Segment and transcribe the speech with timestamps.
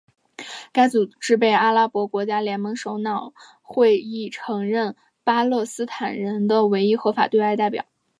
[0.71, 7.85] 该组织被阿拉伯国家联盟首脑会议承认为巴勒斯坦人的唯一合法对外代表。